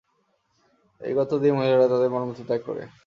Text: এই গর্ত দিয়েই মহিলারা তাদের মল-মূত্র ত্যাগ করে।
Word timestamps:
এই 1.01 1.13
গর্ত 1.13 1.31
দিয়েই 1.33 1.57
মহিলারা 1.57 1.87
তাদের 1.87 2.09
মল-মূত্র 2.13 2.47
ত্যাগ 2.47 2.61
করে। 2.65 2.83